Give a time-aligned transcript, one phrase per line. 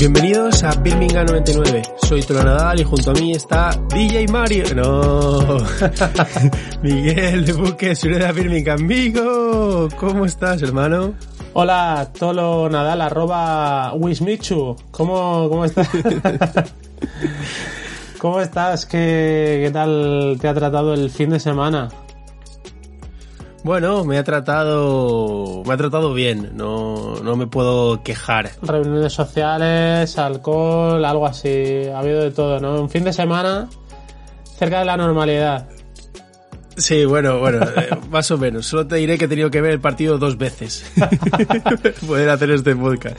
[0.00, 1.82] Bienvenidos a Birmingham 99.
[1.98, 4.64] Soy Tolo Nadal y junto a mí está DJ Mario.
[4.74, 5.58] No,
[6.82, 8.80] Miguel de Buque, de Birmingham.
[8.80, 11.12] Amigo, ¿cómo estás, hermano?
[11.52, 14.74] Hola, Tolo Nadal, arroba Wismichu.
[14.90, 15.90] ¿Cómo, cómo estás?
[18.18, 18.86] ¿Cómo estás?
[18.86, 21.90] ¿Qué, ¿Qué tal te ha tratado el fin de semana?
[23.62, 28.50] Bueno, me ha tratado, me ha tratado bien, no, no me puedo quejar.
[28.62, 32.80] Reuniones sociales, alcohol, algo así, ha habido de todo, ¿no?
[32.80, 33.68] Un fin de semana
[34.58, 35.68] cerca de la normalidad.
[36.76, 38.66] Sí, bueno, bueno, eh, más o menos.
[38.66, 40.90] Solo te diré que he tenido que ver el partido dos veces.
[42.06, 43.18] Poder hacer este podcast.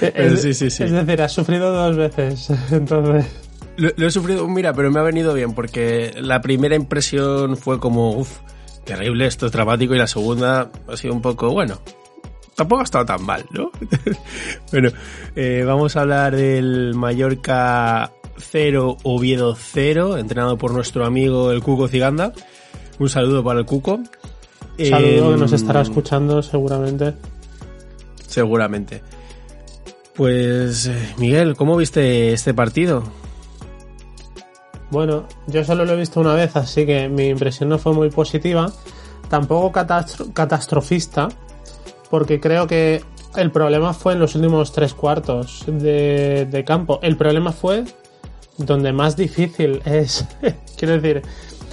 [0.00, 0.84] Pero sí, sí, sí.
[0.84, 3.26] Es decir, has sufrido dos veces, entonces.
[3.76, 7.80] Lo, lo he sufrido, mira, pero me ha venido bien porque la primera impresión fue
[7.80, 8.38] como, uff,
[8.84, 11.80] terrible, esto es dramático y la segunda ha sido un poco, bueno,
[12.54, 13.70] tampoco ha estado tan mal, ¿no?
[14.72, 14.90] bueno,
[15.36, 21.88] eh, vamos a hablar del Mallorca 0, Oviedo 0, entrenado por nuestro amigo el Cuco
[21.88, 22.32] Ciganda.
[22.98, 24.00] Un saludo para el Cuco.
[24.78, 27.14] Saludo Eh, que nos estará escuchando seguramente.
[28.26, 29.02] Seguramente.
[30.14, 33.04] Pues, eh, Miguel, ¿cómo viste este partido?
[34.92, 38.10] Bueno, yo solo lo he visto una vez, así que mi impresión no fue muy
[38.10, 38.70] positiva.
[39.30, 41.30] Tampoco catastro- catastrofista,
[42.10, 43.02] porque creo que
[43.36, 46.98] el problema fue en los últimos tres cuartos de, campo.
[47.02, 47.84] El problema fue
[48.58, 50.26] donde más difícil es.
[50.76, 51.22] Quiero decir,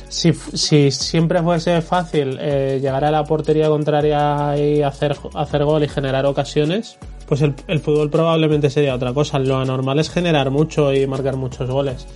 [0.08, 5.84] si, si siempre fuese fácil eh, llegar a la portería contraria y hacer, hacer gol
[5.84, 6.98] y generar ocasiones,
[7.28, 9.40] pues el, el fútbol probablemente sería otra cosa.
[9.40, 12.08] Lo anormal es generar mucho y marcar muchos goles.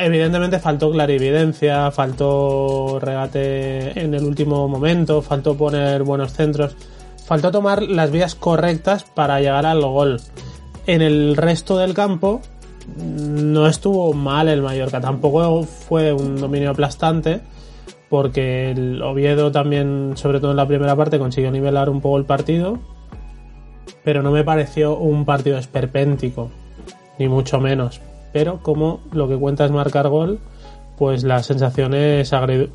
[0.00, 6.76] Evidentemente faltó clarividencia, faltó regate en el último momento, faltó poner buenos centros,
[7.26, 10.20] faltó tomar las vías correctas para llegar al gol.
[10.86, 12.40] En el resto del campo
[12.96, 17.40] no estuvo mal el Mallorca, tampoco fue un dominio aplastante,
[18.08, 22.24] porque el Oviedo también, sobre todo en la primera parte, consiguió nivelar un poco el
[22.24, 22.78] partido,
[24.04, 26.50] pero no me pareció un partido esperpéntico,
[27.18, 28.00] ni mucho menos.
[28.32, 30.38] Pero como lo que cuenta es marcar gol,
[30.98, 32.70] pues la sensación es agri-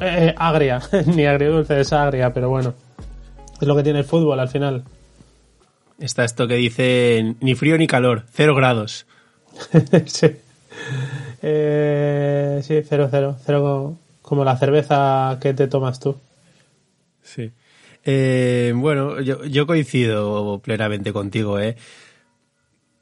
[0.00, 2.74] eh, agria, ni agridulce, es agria, pero bueno,
[3.60, 4.84] es lo que tiene el fútbol al final.
[5.98, 9.06] Está esto que dice ni frío ni calor, cero grados.
[10.06, 10.26] sí.
[11.42, 16.16] Eh, sí, cero, cero, cero como, la cerveza que te tomas tú.
[17.22, 17.50] Sí.
[18.04, 21.76] Eh, bueno, yo, yo coincido plenamente contigo, ¿eh?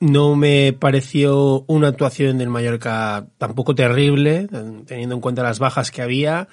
[0.04, 4.46] No me pareció una actuación del Mallorca tampoco terrible,
[4.84, 6.46] teniendo en cuenta las bajas que había.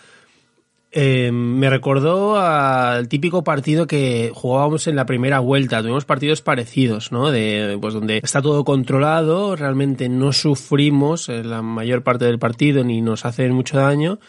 [0.90, 5.82] Eh, me recordó al típico partido que jugábamos en la primera vuelta.
[5.82, 7.30] Tuvimos partidos parecidos, ¿no?
[7.30, 13.02] De, pues donde está todo controlado, realmente no sufrimos la mayor parte del partido ni
[13.02, 14.20] nos hacen mucho daño.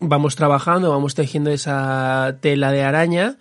[0.00, 3.38] Vamos trabajando, vamos tejiendo esa tela de araña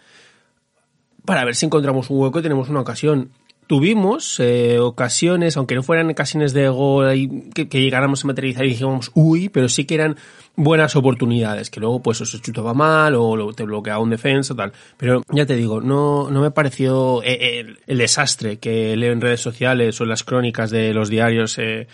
[1.25, 3.31] para ver si encontramos un hueco y tenemos una ocasión.
[3.71, 7.13] Tuvimos eh, ocasiones, aunque no fueran ocasiones de gol
[7.55, 10.17] que, que llegáramos a materializar y dijéramos uy, pero sí que eran
[10.57, 14.73] buenas oportunidades, que luego pues o se chutaba mal o te bloqueaba un defensa tal.
[14.97, 19.21] Pero ya te digo, no, no me pareció eh, el, el desastre que leo en
[19.21, 21.87] redes sociales o en las crónicas de los diarios eh,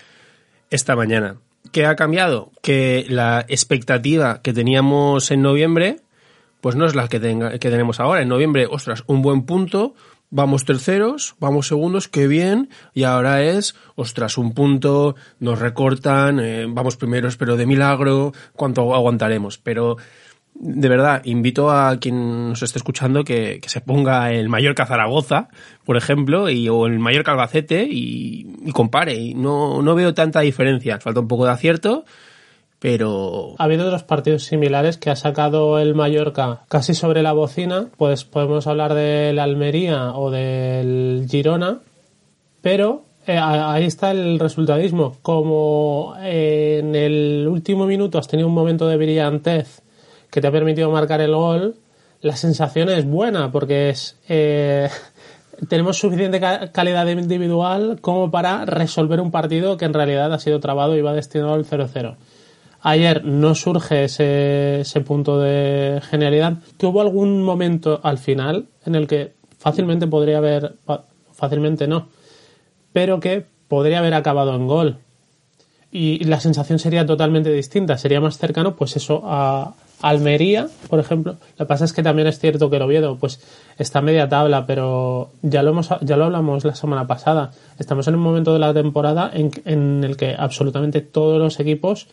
[0.71, 1.35] esta mañana.
[1.71, 2.49] ¿Qué ha cambiado?
[2.63, 5.97] Que la expectativa que teníamos en noviembre,
[6.59, 8.23] pues no es la que, tenga- que tenemos ahora.
[8.23, 9.93] En noviembre, ostras, un buen punto,
[10.29, 16.65] vamos terceros, vamos segundos, qué bien, y ahora es, ostras, un punto, nos recortan, eh,
[16.67, 19.57] vamos primeros, pero de milagro, ¿cuánto aguantaremos?
[19.57, 19.97] Pero
[20.59, 25.49] de verdad, invito a quien nos esté escuchando que, se ponga el Mallorca Zaragoza,
[25.85, 29.13] por ejemplo, y, o el Mallorca Albacete y, y compare.
[29.13, 30.99] Y no, no veo tanta diferencia.
[30.99, 32.05] Falta un poco de acierto,
[32.79, 37.87] pero Ha habido otros partidos similares que ha sacado el Mallorca casi sobre la bocina,
[37.97, 41.79] pues podemos hablar del Almería o del Girona,
[42.61, 45.17] pero eh, ahí está el resultadismo.
[45.21, 49.81] Como eh, en el último minuto has tenido un momento de brillantez
[50.29, 51.75] que te ha permitido marcar el gol,
[52.21, 54.87] la sensación es buena porque es eh,
[55.69, 60.59] tenemos suficiente ca- calidad individual como para resolver un partido que en realidad ha sido
[60.59, 62.15] trabado y va destinado al 0-0.
[62.81, 66.57] Ayer no surge ese, punto de genialidad.
[66.77, 70.75] Tuvo algún momento al final en el que fácilmente podría haber,
[71.33, 72.09] fácilmente no,
[72.93, 74.97] pero que podría haber acabado en gol.
[75.91, 77.97] Y la sensación sería totalmente distinta.
[77.97, 81.37] Sería más cercano, pues eso, a Almería, por ejemplo.
[81.57, 83.41] Lo que pasa es que también es cierto que el Oviedo, pues
[83.77, 87.51] está media tabla, pero ya lo, hemos, ya lo hablamos la semana pasada.
[87.79, 92.07] Estamos en un momento de la temporada en, en el que absolutamente todos los equipos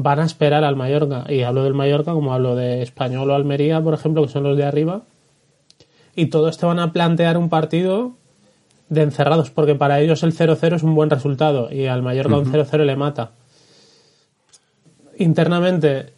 [0.00, 1.24] van a esperar al Mallorca.
[1.28, 4.56] Y hablo del Mallorca como hablo de Español o Almería, por ejemplo, que son los
[4.56, 5.02] de arriba.
[6.14, 8.12] Y todos te van a plantear un partido
[8.88, 12.46] de encerrados, porque para ellos el 0-0 es un buen resultado y al Mallorca un
[12.46, 13.32] 0-0 le mata.
[15.18, 16.12] Internamente,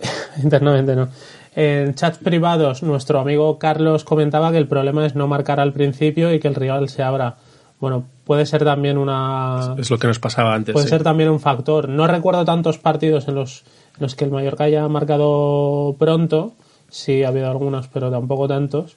[0.42, 1.08] internamente no.
[1.54, 6.32] En chats privados, nuestro amigo Carlos comentaba que el problema es no marcar al principio
[6.32, 7.36] y que el rival se abra.
[7.80, 10.72] Bueno, puede ser también una, es lo que nos pasaba antes.
[10.72, 10.90] puede sí.
[10.90, 11.88] ser también un factor.
[11.88, 13.64] No recuerdo tantos partidos en los,
[13.96, 16.54] en los que el Mallorca haya marcado pronto.
[16.88, 18.96] Sí, ha habido algunos, pero tampoco tantos.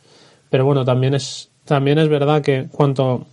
[0.50, 3.26] Pero bueno, también es, también es verdad que cuanto,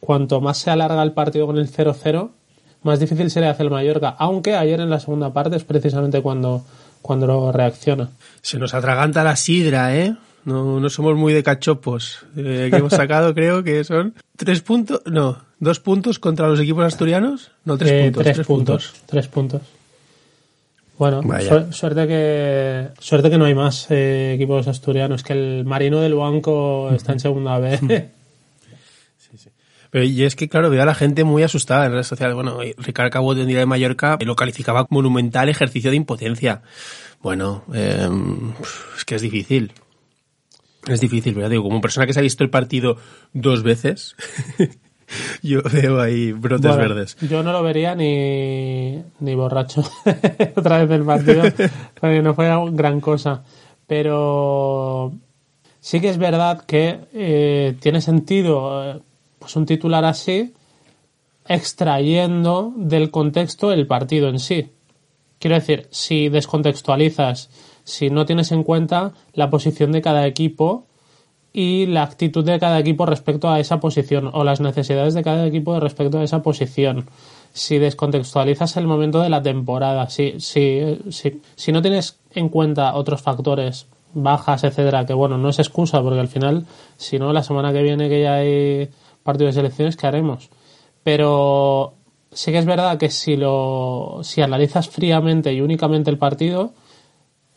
[0.00, 2.30] cuanto más se alarga el partido con el 0-0,
[2.82, 4.14] más difícil se le hace el Mallorca.
[4.18, 6.64] Aunque ayer en la segunda parte es precisamente cuando,
[7.02, 8.10] cuando lo reacciona.
[8.40, 10.16] Se nos atraganta la sidra, ¿eh?
[10.44, 12.24] No, no somos muy de cachopos.
[12.36, 16.84] Eh, que hemos sacado, creo que son tres puntos, no, dos puntos contra los equipos
[16.84, 17.50] asturianos.
[17.64, 18.22] No, tres Eh, puntos.
[18.24, 19.62] tres, puntos, Tres puntos.
[20.96, 26.00] Bueno, su- suerte que suerte que no hay más eh, equipos asturianos, que el Marino
[26.00, 28.10] del Banco está en segunda B.
[29.90, 32.34] Pero y es que, claro, veo a la gente muy asustada en redes sociales.
[32.34, 36.62] Bueno, Ricardo Cabo del Día de Mallorca lo calificaba como monumental ejercicio de impotencia.
[37.22, 38.08] Bueno, eh,
[38.96, 39.72] es que es difícil.
[40.86, 41.50] Es difícil, ¿verdad?
[41.50, 42.96] Digo, como persona que se ha visto el partido
[43.32, 44.16] dos veces,
[45.42, 47.16] yo veo ahí brotes Bueno, verdes.
[47.28, 49.82] Yo no lo vería ni, ni borracho
[50.56, 51.42] otra vez del partido,
[52.00, 53.42] porque no fue gran cosa.
[53.86, 55.12] Pero
[55.80, 59.00] sí que es verdad que eh, tiene sentido eh,
[59.38, 60.52] pues un titular así
[61.46, 64.70] extrayendo del contexto el partido en sí.
[65.38, 67.50] Quiero decir, si descontextualizas,
[67.84, 70.86] si no tienes en cuenta la posición de cada equipo
[71.52, 75.46] y la actitud de cada equipo respecto a esa posición o las necesidades de cada
[75.46, 77.06] equipo respecto a esa posición.
[77.52, 82.94] Si descontextualizas el momento de la temporada, si, si, si, si no tienes en cuenta
[82.96, 86.66] otros factores, bajas, etcétera, que bueno, no es excusa porque al final,
[86.96, 88.88] si no, la semana que viene que ya hay
[89.22, 90.50] partido de selecciones, ¿qué haremos?
[91.04, 91.94] Pero
[92.32, 96.72] sí que es verdad que si lo si analizas fríamente y únicamente el partido,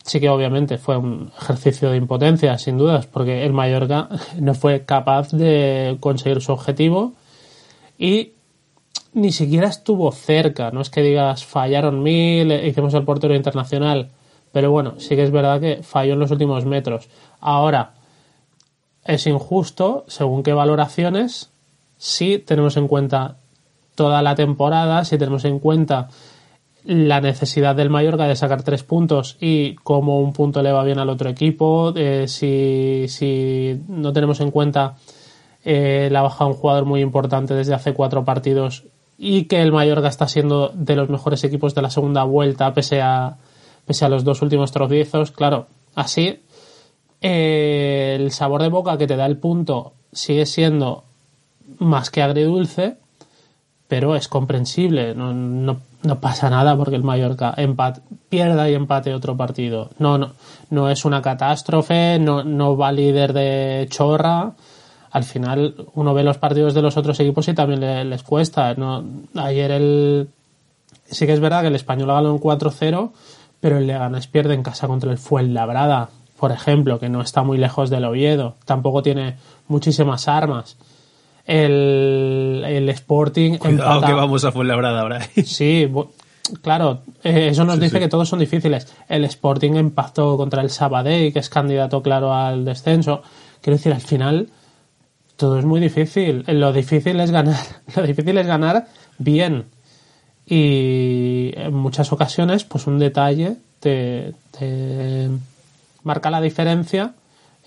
[0.07, 4.07] sí que obviamente fue un ejercicio de impotencia, sin dudas, porque el Mallorca
[4.39, 7.13] no fue capaz de conseguir su objetivo
[8.00, 8.31] y
[9.13, 10.71] ni siquiera estuvo cerca.
[10.71, 14.09] No es que digas fallaron mil, eh, hicimos el portero internacional,
[14.54, 17.09] pero bueno, sí que es verdad que falló en los últimos metros.
[17.42, 17.92] Ahora,
[19.04, 21.49] es injusto, según qué valoraciones,
[21.97, 23.37] si tenemos en cuenta
[23.95, 26.09] toda la temporada, si tenemos en cuenta
[26.87, 30.99] la necesidad del Mallorca de sacar tres puntos y cómo un punto le va bien
[30.99, 34.95] al otro equipo, eh, si, si no tenemos en cuenta
[35.65, 38.85] eh, la baja de un jugador muy importante desde hace cuatro partidos
[39.17, 43.01] y que el Mallorca está siendo de los mejores equipos de la segunda vuelta pese
[43.01, 43.35] a,
[43.85, 46.39] pese a los dos últimos tropiezos, claro, así
[47.19, 51.03] eh, el sabor de boca que te da el punto sigue siendo
[51.79, 52.95] más que agridulce,
[53.89, 55.15] pero es comprensible.
[55.15, 57.99] No, no, no pasa nada porque el Mallorca empat,
[58.30, 59.89] pierda y empate otro partido.
[59.99, 60.31] No, no,
[60.69, 64.54] no es una catástrofe, no, no va líder de chorra.
[65.11, 68.73] Al final uno ve los partidos de los otros equipos y también le- les cuesta.
[68.75, 69.04] No,
[69.35, 70.30] ayer el
[71.06, 73.11] sí que es verdad que el español ganó un 4-0,
[73.59, 77.57] pero el Leganés pierde en casa contra el Fuenlabrada, por ejemplo, que no está muy
[77.57, 78.56] lejos del Oviedo.
[78.66, 79.37] Tampoco tiene
[79.68, 80.77] muchísimas armas.
[81.47, 85.21] El, el Sporting Cuidado empata- que vamos a Fuenlabrada ahora.
[85.45, 86.09] Sí, bu-
[86.61, 87.99] claro, eh, eso nos Sí, dice sí.
[88.04, 88.94] que todos son difíciles.
[89.09, 93.21] El Sporting empató contra el Sabadell, que es candidato claro al descenso.
[93.61, 94.49] Quiero decir, al final
[95.37, 96.44] todo es muy difícil.
[96.47, 97.56] Lo difícil es ganar.
[97.95, 98.85] Lo difícil es ganar
[99.18, 99.66] bien.
[100.45, 105.30] y en muchas ocasiones pues un detalle te, te
[106.04, 107.13] marca la diferencia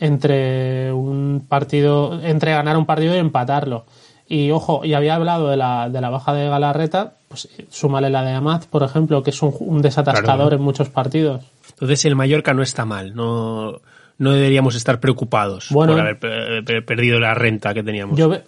[0.01, 3.85] entre un partido entre ganar un partido y empatarlo
[4.29, 8.23] y ojo y había hablado de la, de la baja de Galarreta pues súmale la
[8.23, 10.57] de Amaz por ejemplo que es un, un desatascador Claro.
[10.57, 13.81] en muchos partidos Entonces el Mallorca no está mal, no,
[14.19, 15.93] no deberíamos estar preocupados Bueno.
[15.93, 18.19] por haber pe- pe- perdido la renta que teníamos.
[18.19, 18.43] Yo, ve-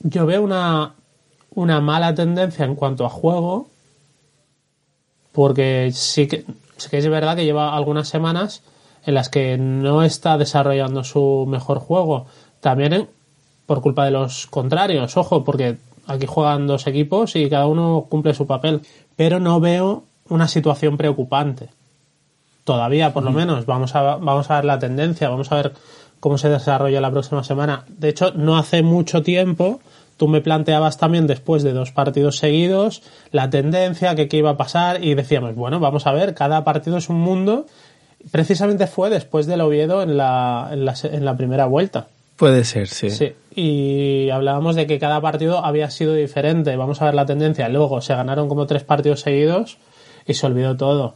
[0.00, 0.92] yo veo una,
[1.54, 3.68] una mala tendencia en cuanto a juego,
[5.32, 6.44] porque sí que,
[6.76, 8.62] sí que es verdad que lleva algunas semanas
[9.04, 12.26] en las que no está desarrollando su mejor juego.
[12.60, 13.08] También
[13.66, 18.34] por culpa de los contrarios, ojo, porque aquí juegan dos equipos y cada uno cumple
[18.34, 18.82] su papel.
[19.16, 21.70] Pero no veo una situación preocupante.
[22.64, 25.72] Todavía, por lo menos, vamos a, vamos a ver la tendencia, vamos a ver
[26.20, 27.84] cómo se desarrolla la próxima semana.
[27.88, 29.80] De hecho, no hace mucho tiempo
[30.16, 34.56] tú me planteabas también después de dos partidos seguidos la tendencia, que qué iba a
[34.56, 37.66] pasar y decíamos, bueno, vamos a ver, cada partido es un mundo.
[38.30, 42.06] Precisamente fue después del Oviedo en la, en la, en la primera vuelta.
[42.36, 43.10] Puede ser, sí.
[43.10, 46.74] Sí, y hablábamos de que cada partido había sido diferente.
[46.76, 47.68] Vamos a ver la tendencia.
[47.68, 49.76] Luego se ganaron como tres partidos seguidos
[50.26, 51.14] y se olvidó todo.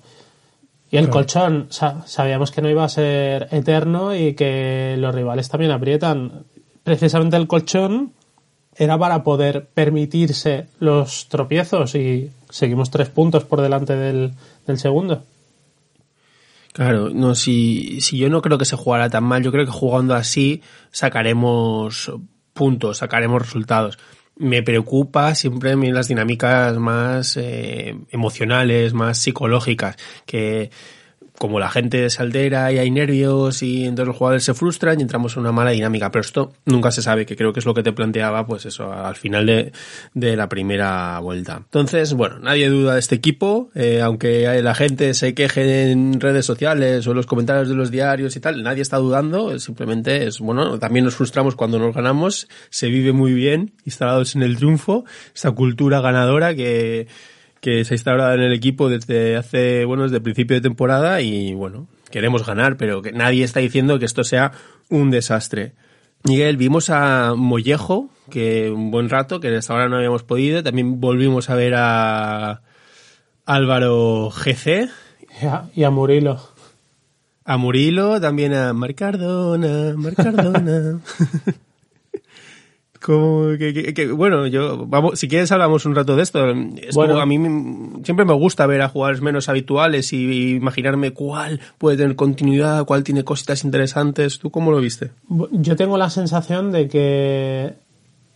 [0.91, 5.49] Y el colchón, sa- sabíamos que no iba a ser eterno y que los rivales
[5.49, 6.45] también aprietan.
[6.85, 8.13] Precisamente el colchón
[8.77, 14.33] era para poder permitirse los tropiezos y seguimos tres puntos por delante del,
[14.67, 15.23] del segundo.
[16.77, 19.71] Claro, no, si, si yo no creo que se jugara tan mal, yo creo que
[19.71, 22.13] jugando así sacaremos
[22.53, 23.99] puntos, sacaremos resultados.
[24.37, 30.71] Me preocupa siempre las dinámicas más eh, emocionales, más psicológicas, que
[31.39, 35.03] como la gente se altera y hay nervios y entonces los jugadores se frustran y
[35.03, 36.11] entramos en una mala dinámica.
[36.11, 38.93] Pero esto nunca se sabe, que creo que es lo que te planteaba, pues eso,
[38.93, 39.73] al final de,
[40.15, 41.57] de la primera vuelta.
[41.57, 46.47] Entonces, bueno, nadie duda de este equipo, eh, aunque la gente se queje en redes
[46.47, 50.41] sociales o en los comentarios de los diarios y tal, nadie está dudando, simplemente es,
[50.41, 55.05] bueno, también nos frustramos cuando nos ganamos, se vive muy bien, instalados en el triunfo,
[55.35, 57.07] esta cultura ganadora que,
[57.67, 61.21] que se ha instaurado en el equipo desde hace, bueno, desde el principio de temporada
[61.21, 64.53] y bueno, queremos ganar, pero que nadie está diciendo que esto sea
[64.89, 65.73] un desastre.
[66.23, 70.63] Miguel, vimos a Mollejo, que un buen rato, que hasta ahora no habíamos podido.
[70.63, 72.63] También volvimos a ver a
[73.47, 74.89] Álvaro GC,
[75.43, 76.41] Y a, y a Murilo.
[77.45, 81.01] a Murilo, también a Marcardona, Marcardona.
[83.03, 86.45] Como que, que- que- bueno, yo vamos, si quieres hablamos un rato de esto.
[86.95, 87.21] Bueno.
[87.21, 87.37] a mí
[88.05, 92.85] siempre me gusta ver a jugadores menos habituales y, y imaginarme cuál puede tener continuidad,
[92.85, 94.39] cuál tiene cositas interesantes.
[94.39, 95.11] ¿Tú cómo lo viste?
[95.53, 97.75] Yo tengo la sensación de que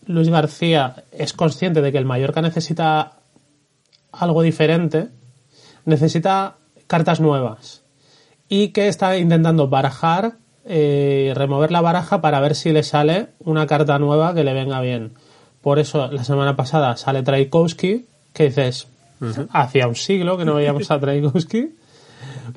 [0.07, 3.19] Luis García es consciente de que el Mallorca necesita
[4.13, 5.09] algo diferente,
[5.85, 7.83] necesita cartas nuevas
[8.49, 10.35] y que está intentando barajar,
[10.73, 14.81] eh, remover la baraja para ver si le sale una carta nueva que le venga
[14.81, 15.13] bien.
[15.61, 18.87] Por eso la semana pasada sale Traikowski, que dices,
[19.51, 21.75] hacía un siglo que no veíamos a Traikowski.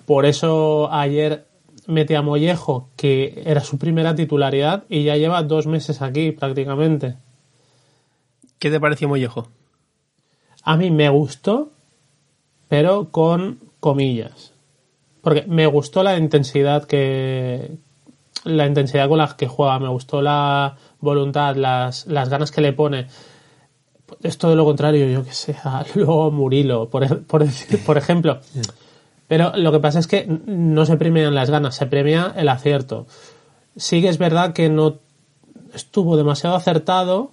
[0.05, 1.45] Por eso ayer
[1.87, 7.15] mete a Mollejo, que era su primera titularidad, y ya lleva dos meses aquí prácticamente.
[8.59, 9.49] ¿Qué te pareció Mollejo?
[10.63, 11.71] A mí me gustó,
[12.69, 14.53] pero con comillas.
[15.21, 17.77] Porque me gustó la intensidad que.
[18.45, 22.73] La intensidad con la que juega, me gustó la voluntad, las, las ganas que le
[22.73, 23.07] pone.
[24.21, 27.45] Es todo lo contrario, yo que sé, a luego Murilo, por, e- por,
[27.85, 28.39] por ejemplo.
[29.27, 33.07] Pero lo que pasa es que no se premian las ganas, se premia el acierto.
[33.75, 34.97] Sí que es verdad que no
[35.73, 37.31] estuvo demasiado acertado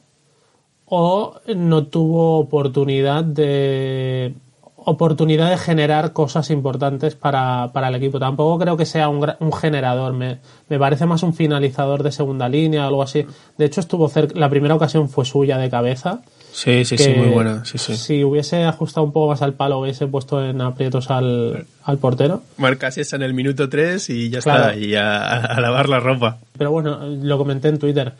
[0.87, 4.35] o no tuvo oportunidad de
[4.84, 8.18] oportunidad de generar cosas importantes para, para el equipo.
[8.18, 12.49] Tampoco creo que sea un, un generador, me, me parece más un finalizador de segunda
[12.49, 13.26] línea o algo así.
[13.58, 16.20] De hecho, estuvo cerca, la primera ocasión fue suya de cabeza.
[16.52, 17.64] Sí, sí, sí, muy buena.
[17.64, 17.94] Sí, sí.
[17.96, 22.42] Si hubiese ajustado un poco más al palo, hubiese puesto en aprietos al, al portero.
[22.56, 24.70] Marcas esa en el minuto 3 y ya Claro.
[24.70, 26.38] está, y a, a lavar la ropa.
[26.58, 28.14] Pero bueno, lo comenté en Twitter.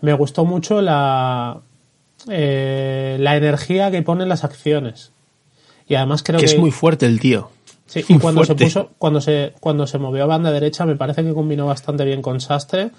[0.00, 1.56] Me gustó mucho la,
[2.28, 5.10] eh, la energía que pone en las acciones.
[5.92, 7.50] Y además creo Que que, es muy fuerte el tío.
[7.84, 11.22] Sí, y cuando se puso, cuando se, cuando se movió a banda derecha, me parece
[11.22, 12.92] que combinó bastante bien con Sastre.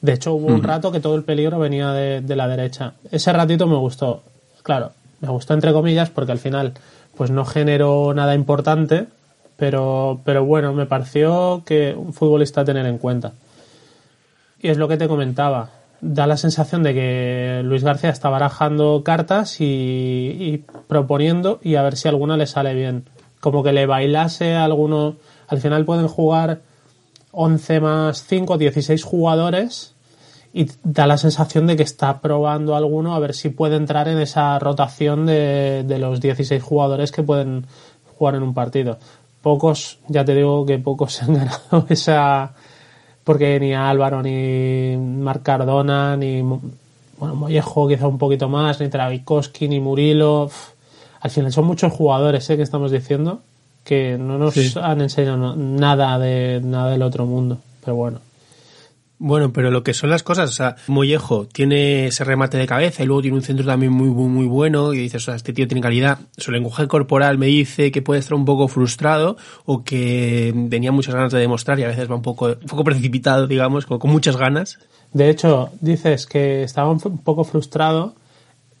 [0.00, 2.94] De hecho, hubo un rato que todo el peligro venía de, de la derecha.
[3.12, 4.24] Ese ratito me gustó.
[4.64, 4.90] Claro,
[5.20, 6.74] me gustó entre comillas porque al final,
[7.16, 9.06] pues no generó nada importante,
[9.56, 13.34] pero, pero bueno, me pareció que un futbolista a tener en cuenta.
[14.60, 15.70] Y es lo que te comentaba.
[16.00, 21.96] Da la sensación de que Luis García está barajando cartas y, proponiendo y a ver
[21.96, 23.04] si alguna le sale bien.
[23.40, 25.16] Como que le bailase a alguno.
[25.48, 26.62] Al final pueden jugar
[27.32, 29.94] 11 más 5, 16 jugadores
[30.52, 34.18] y da la sensación de que está probando alguno a ver si puede entrar en
[34.18, 37.66] esa rotación de, de los 16 jugadores que pueden
[38.18, 38.98] jugar en un partido.
[39.42, 42.52] Pocos, ya te digo que pocos han ganado esa,
[43.32, 49.68] porque ni Álvaro, ni Marc Cardona, ni bueno, Mollejo quizá un poquito más, ni Travikowski,
[49.68, 50.50] ni Murilo.
[51.20, 52.56] Al final son muchos jugadores ¿eh?
[52.56, 53.40] que estamos diciendo
[53.84, 54.72] que no nos Sí.
[54.82, 57.58] han enseñado nada de nada del otro mundo.
[57.84, 58.18] Pero bueno.
[59.22, 63.02] Bueno, pero lo que son las cosas, o sea, Mollejo tiene ese remate de cabeza
[63.02, 65.52] y luego tiene un centro también muy, muy, muy bueno y dices, o sea, este
[65.52, 66.20] tío tiene calidad.
[66.38, 69.36] Su lenguaje corporal me dice que puede estar un poco frustrado
[69.66, 72.82] o que tenía muchas ganas de demostrar y a veces va un poco, un poco
[72.82, 74.78] precipitado, digamos, con, muchas ganas.
[75.12, 78.14] De hecho, dices que estaba un poco frustrado.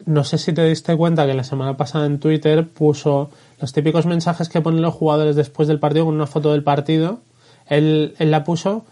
[0.06, 3.30] No sé si te diste cuenta que la semana pasada en Twitter puso
[3.60, 7.20] los típicos mensajes que ponen los jugadores después del partido con una foto del partido.
[7.66, 8.86] Él, él la puso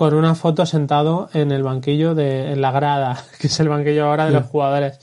[0.00, 4.06] con una foto sentado en el banquillo de en la grada, que es el banquillo
[4.06, 4.98] ahora de los jugadores.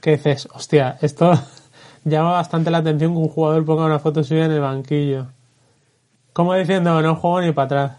[0.00, 1.32] Que dices, hostia, esto
[2.04, 5.26] llama bastante la atención que un jugador ponga una foto suya en el banquillo.
[6.32, 7.92] Como diciendo, no juego ni para atrás.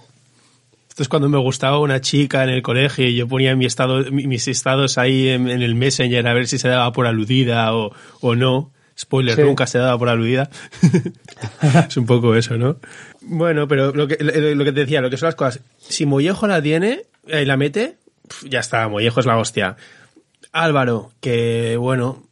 [0.88, 4.10] Esto es cuando me gustaba una chica en el colegio y yo ponía mi estado,
[4.10, 7.76] mi- mis estados ahí en, en el Messenger a ver si se daba por aludida
[7.76, 8.72] o, o no.
[9.00, 9.44] Spoiler, Sí.
[9.44, 10.50] nunca se daba por aludida.
[11.88, 12.78] es un poco eso, ¿no?
[13.22, 15.62] Bueno, pero lo que, lo, que te decía, lo que son las cosas.
[15.78, 17.98] Si Mollejo la tiene y la mete,
[18.44, 19.76] ya está, Mollejo es la hostia.
[20.52, 22.24] Álvaro, que bueno,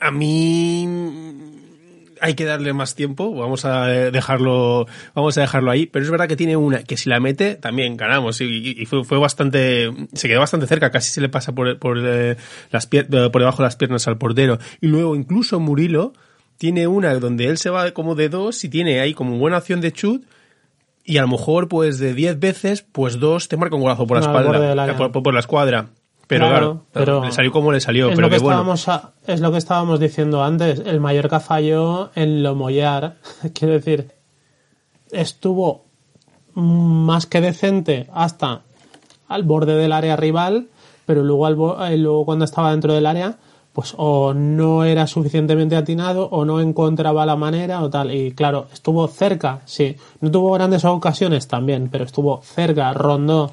[0.00, 0.88] a mí
[2.20, 6.28] hay que darle más tiempo, vamos a dejarlo, vamos a dejarlo ahí, pero es verdad
[6.28, 8.44] que tiene una que si la mete también ganamos y,
[8.78, 12.36] y fue, fue bastante, se quedó bastante cerca, casi se le pasa por, por, eh,
[12.70, 16.12] las pier- eh, por debajo de las piernas al portero y luego incluso Murilo
[16.58, 19.80] tiene una donde él se va como de dos y tiene ahí como buena opción
[19.80, 20.24] de chut
[21.04, 24.18] y a lo mejor pues de 10 veces pues dos te marca un golazo por
[24.20, 24.48] la No, espalda,
[25.22, 25.86] por la escuadra.
[26.30, 28.58] Pero Claro, claro, pero le salió como le salió, es pero lo que que bueno.
[28.60, 30.80] estábamos a- es lo que estábamos diciendo antes.
[30.86, 33.16] El Mallorca falló en lo mollar.
[33.54, 34.12] Quiero decir,
[35.10, 35.84] estuvo
[36.54, 38.62] más que decente hasta
[39.28, 40.68] al borde del área rival,
[41.06, 43.36] pero luego, al eh, luego cuando estaba dentro del área,
[43.72, 48.12] pues o no era suficientemente atinado o no encontraba la manera o tal.
[48.12, 49.96] Y claro, estuvo cerca, sí.
[50.20, 53.52] No tuvo grandes ocasiones también, pero estuvo cerca, rondó.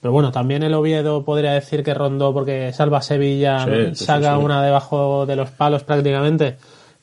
[0.00, 3.94] Pero bueno, también el Oviedo podría decir que rondó porque salva Sevilla, Sí, ¿no?
[3.94, 4.44] sí, saca sí, sí.
[4.44, 6.56] una debajo de los palos prácticamente.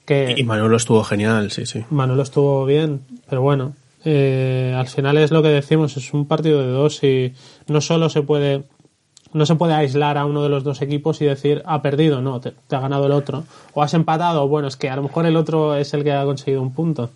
[0.06, 1.84] Que Y Manolo estuvo genial, sí, sí.
[1.90, 3.74] Manolo estuvo bien, pero bueno,
[4.06, 7.34] eh, al final es lo que decimos, es un partido de dos y
[7.68, 8.64] no solo se puede
[9.34, 12.40] no se puede aislar a uno de los dos equipos y decir ha perdido, no,
[12.40, 13.44] te, te ha ganado el otro.
[13.74, 16.24] O has empatado, bueno, es que a lo mejor el otro es el que ha
[16.24, 17.10] conseguido un punto.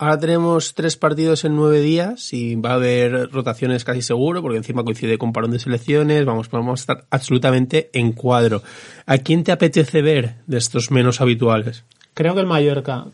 [0.00, 4.56] Ahora tenemos tres partidos en nueve días y va a haber rotaciones casi seguro, porque
[4.56, 8.62] encima coincide con parón de selecciones, vamos, vamos a estar absolutamente en cuadro.
[9.04, 11.84] ¿A quién te apetece ver de estos menos habituales?
[12.14, 13.08] Creo que el Mallorca,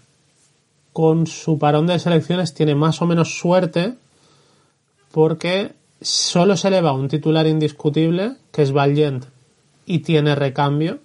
[0.92, 3.94] con su parón de selecciones, tiene más o menos suerte
[5.10, 9.24] porque solo se le va un titular indiscutible, que es Valiant,
[9.86, 11.00] y tiene recambio.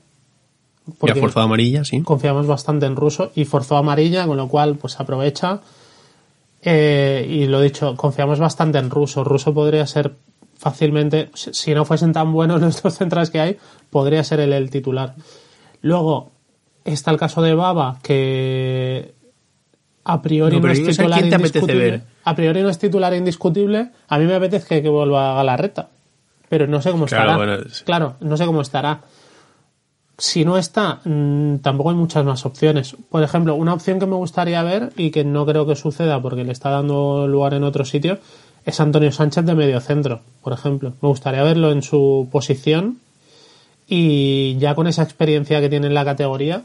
[0.88, 2.02] Ya Porque forzado amarilla, sí.
[2.02, 5.62] confiamos bastante en Russo y forzó amarilla, con lo cual pues aprovecha.
[6.63, 9.24] Eh, y lo dicho, confiamos bastante en Russo.
[9.24, 10.15] Russo podría ser
[10.58, 13.58] fácilmente, si no fuesen tan buenos los dos centrales que hay,
[13.89, 15.15] podría ser él el titular.
[15.82, 16.32] Luego
[16.86, 19.13] está el caso de Baba, que
[20.04, 22.02] a priori No, es digo, ¿a titular indiscutible.
[22.24, 23.89] A priori no es titular indiscutible.
[24.08, 25.89] A mí me apetece que, que vuelva a Galarreta.
[26.50, 27.38] Pero no sé cómo Claro, estará.
[27.38, 29.02] bueno, Claro, no sé cómo estará.
[30.21, 32.95] Si no está, mm, tampoco hay muchas más opciones.
[33.10, 36.43] Por ejemplo, una opción que me gustaría ver y que no creo que suceda porque
[36.43, 38.19] le está dando lugar en otro sitio
[38.63, 40.93] es Antonio Sánchez de medio centro, por ejemplo.
[41.01, 42.99] Me gustaría verlo en su posición
[43.88, 46.62] y ya con esa experiencia que tiene en la categoría.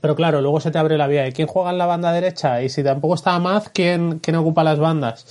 [0.00, 1.28] Pero claro, luego se te abre la vía.
[1.28, 2.62] ¿Y quién juega en la banda derecha?
[2.62, 5.26] Y si tampoco está Amaz, ¿quién, quién ocupa las bandas?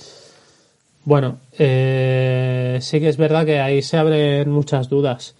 [1.02, 5.34] Bueno, eh, sí que es verdad que ahí se abren muchas dudas.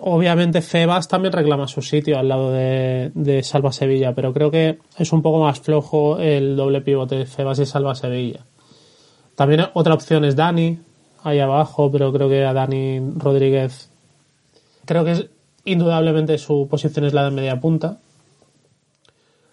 [0.00, 4.78] Obviamente Febas también reclama su sitio al lado de, de Salva Sevilla, pero creo que
[4.96, 8.44] es un poco más flojo el doble pivote Febas y Salva Sevilla.
[9.34, 10.78] También otra opción es Dani,
[11.22, 13.90] ahí abajo, pero creo que a Dani Rodríguez
[14.84, 15.26] creo que es,
[15.64, 17.98] indudablemente su posición es la de media punta.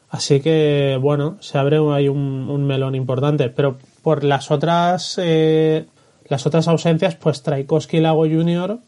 [0.10, 3.50] Así que, bueno, se abre ahí un, un melón importante.
[3.50, 5.86] Pero por las otras eh,
[6.28, 8.80] las otras ausencias, pues Traikowski Lago Junior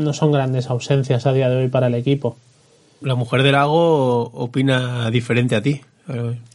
[0.00, 2.36] no son grandes ausencias a día de hoy para el equipo.
[3.00, 5.80] La mujer del lago opina diferente a ti.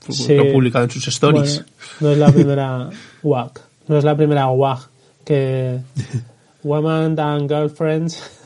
[0.09, 0.35] Sí.
[0.35, 1.63] Lo ha publicado en sus stories.
[1.99, 2.89] Bueno, no es la primera
[3.23, 3.51] WAG,
[3.87, 4.89] no es la primera WAG
[5.23, 5.79] que
[6.63, 8.45] Women and Girlfriends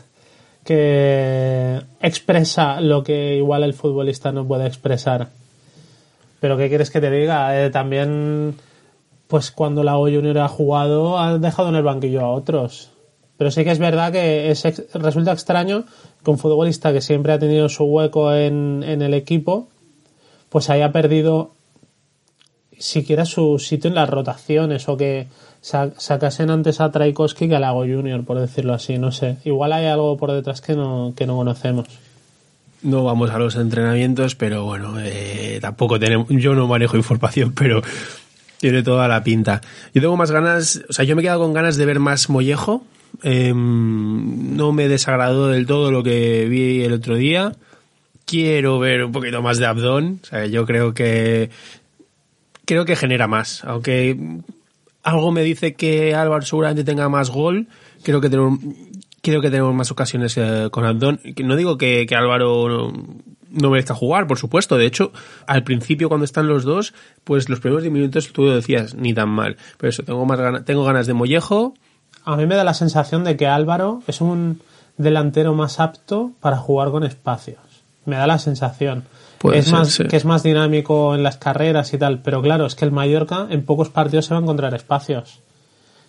[0.63, 5.29] que expresa lo que igual el futbolista no puede expresar.
[6.39, 7.59] Pero ¿qué quieres que te diga?
[7.59, 8.55] Eh, también,
[9.27, 12.91] pues cuando la O Junior ha jugado, ha dejado en el banquillo a otros.
[13.39, 14.61] Pero sí que es verdad que es
[14.93, 15.85] resulta extraño
[16.23, 19.69] que un futbolista que siempre ha tenido su hueco en, en el equipo,
[20.49, 21.51] pues haya perdido
[22.77, 25.27] siquiera su sitio en las rotaciones o que
[25.61, 29.37] sa- sacasen antes a Traikowski que a Lago Junior, por decirlo así, no sé.
[29.45, 31.87] Igual hay algo por detrás que no, que no conocemos.
[32.81, 36.27] No vamos a los entrenamientos, pero bueno, eh, tampoco tenemos.
[36.29, 37.81] Yo no manejo información, pero
[38.57, 39.59] tiene toda la pinta.
[39.93, 42.29] Yo tengo más ganas, o sea, yo me he quedado con ganas de ver más
[42.29, 42.83] Mollejo.
[43.23, 47.53] Em, no me desagradó del todo lo que vi el otro día.
[48.25, 50.19] Quiero ver un poquito más de Abdón.
[50.23, 51.49] O sea, yo creo que
[52.65, 53.63] creo que genera más.
[53.65, 54.15] Aunque
[55.03, 57.67] algo me dice que Álvaro seguramente tenga más gol,
[58.03, 58.59] creo que tenemos,
[59.21, 61.19] creo que tenemos más ocasiones eh, con Abdón.
[61.43, 62.93] No digo que, que Álvaro
[63.49, 64.77] no, merezca jugar, por supuesto.
[64.77, 65.11] De hecho,
[65.47, 66.93] al principio cuando están los dos,
[67.23, 69.57] pues los primeros 10 minutos tú lo decías, ni tan mal.
[69.77, 71.73] Pero eso, tengo más ganas, tengo ganas de Mollejo.
[72.33, 74.61] A mí me da la sensación de que Álvaro es un
[74.97, 77.57] delantero más apto para jugar con espacios.
[78.05, 79.05] Me da la sensación.
[79.39, 80.03] Puede es ser, más, sí.
[80.05, 83.47] que es más dinámico en las carreras y tal, pero claro, es que el Mallorca
[83.49, 85.39] en pocos partidos se va a encontrar espacios.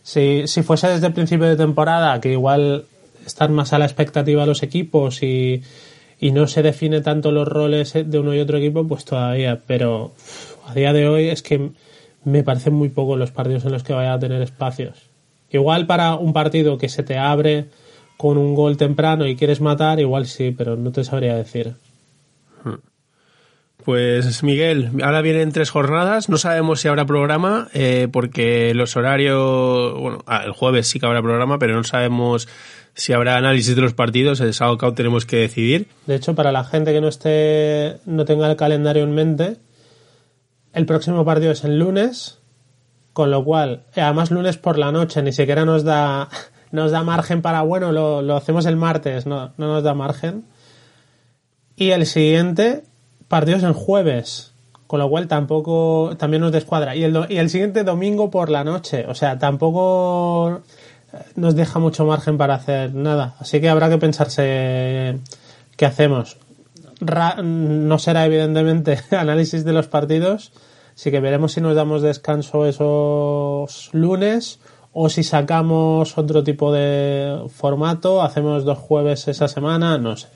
[0.02, 2.84] Si, si fuese desde el principio de temporada, que igual
[3.24, 5.62] están más a la expectativa los equipos y,
[6.18, 9.60] y no se define tanto los roles de uno y otro equipo, pues todavía.
[9.66, 10.12] Pero
[10.66, 11.70] a día de hoy es que
[12.24, 15.09] me parecen muy pocos los partidos en los que vaya a tener espacios.
[15.50, 17.66] Igual para un partido que se te abre
[18.16, 21.74] con un gol temprano y quieres matar, igual sí, pero no te sabría decir.
[23.84, 29.98] Pues Miguel, ahora vienen tres jornadas, no sabemos si habrá programa, eh, porque los horarios,
[29.98, 32.46] bueno, ah, el jueves sí que habrá programa, pero no sabemos
[32.94, 35.88] si habrá análisis de los partidos, el sábado que tenemos que decidir.
[36.06, 39.56] De hecho, para la gente que no esté, no tenga el calendario en mente,
[40.74, 42.39] el próximo partido es el lunes,
[43.12, 46.28] con lo cual, eh, además lunes por la noche, ni siquiera nos da,
[46.70, 50.44] nos da margen para, bueno, lo, lo hacemos el martes, no, no nos da margen.
[51.76, 52.84] Y el siguiente,
[53.28, 54.52] partidos en jueves,
[54.86, 56.94] con lo cual tampoco, también nos descuadra.
[56.96, 60.60] Y el, y el siguiente domingo por la noche, o sea, tampoco
[61.36, 63.34] nos deja mucho margen para hacer nada.
[63.38, 65.18] Así que habrá que pensarse
[65.76, 66.36] qué hacemos.
[67.00, 70.52] Ra- no será evidentemente análisis de los partidos,
[71.00, 74.58] así que veremos si nos damos descanso esos lunes
[74.92, 80.28] o si sacamos otro tipo de formato, hacemos dos jueves esa semana, no sé.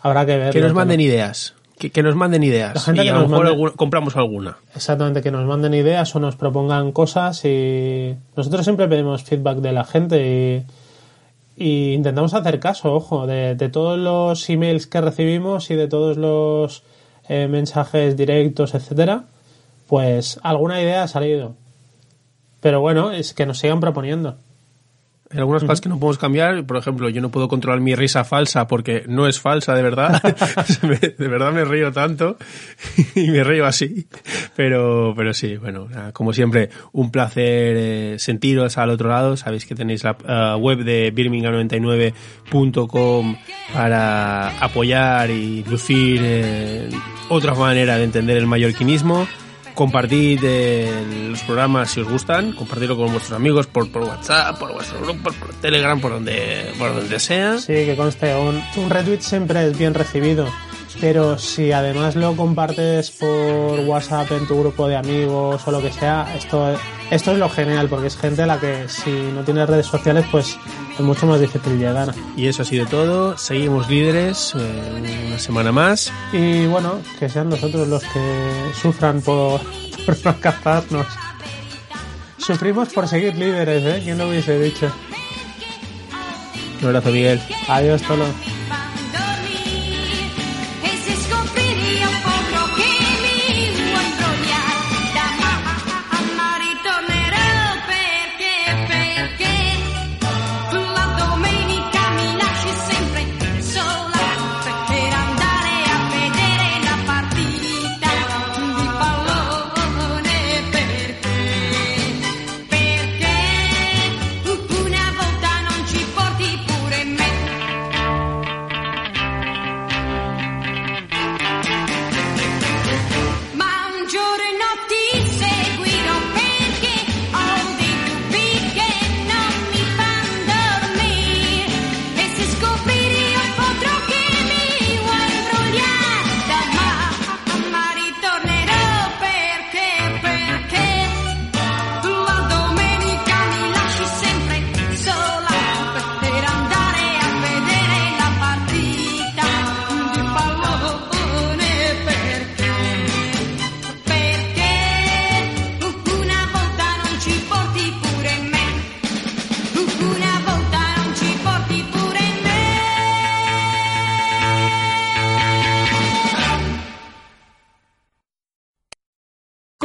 [0.00, 0.52] Habrá que ver.
[0.52, 3.20] Que nos manden ideas, que, que nos manden La ideas gente y que a lo
[3.22, 4.56] nos mejor mande- alguna- compramos alguna.
[4.74, 9.72] Exactamente, que nos manden ideas o nos propongan cosas y nosotros siempre pedimos feedback de
[9.72, 10.64] la gente
[11.58, 15.88] y, y intentamos hacer caso, ojo, de, de todos los emails que recibimos y de
[15.88, 16.84] todos los
[17.28, 19.24] eh, mensajes directos, etcétera,
[19.90, 21.56] pues alguna idea ha salido.
[22.60, 24.38] Pero bueno, es que nos sigan proponiendo.
[25.32, 28.22] Hay algunas cosas que no podemos cambiar, por ejemplo, yo no puedo controlar mi risa
[28.22, 30.22] falsa porque no es falsa de verdad.
[31.18, 32.36] De verdad me río tanto
[33.16, 34.06] y me río así.
[34.54, 39.36] Pero, pero sí, bueno, como siempre, un placer eh, sentiros al otro lado.
[39.36, 43.36] Sabéis que tenéis la eh, web de birmingham99.com
[43.72, 46.88] para apoyar y lucir eh,
[47.28, 49.26] otra manera de entender el mallorquinismo.
[49.74, 54.72] Compartid eh, los programas si os gustan, compartidlo con vuestros amigos por, por WhatsApp, por
[54.72, 57.58] vuestro grupo, por Telegram, por donde, por donde sea.
[57.58, 60.46] Sí, que conste, un, un retweet siempre es bien recibido.
[61.00, 65.92] Pero si además lo compartes por WhatsApp en tu grupo de amigos o lo que
[65.92, 66.74] sea, esto,
[67.10, 70.24] esto es lo genial, porque es gente a la que si no tienes redes sociales,
[70.30, 70.56] pues
[70.94, 72.12] es mucho más difícil llegar.
[72.36, 73.38] Y eso ha sido todo.
[73.38, 76.12] Seguimos líderes eh, una semana más.
[76.32, 79.60] Y bueno, que sean nosotros los que sufran por,
[80.06, 81.06] por no alcanzarnos.
[82.38, 84.00] Sufrimos por seguir líderes, ¿eh?
[84.02, 84.90] ¿Quién lo hubiese dicho?
[86.80, 87.40] Un abrazo, Miguel.
[87.68, 88.24] Adiós, Tolo.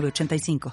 [0.00, 0.58] 906985.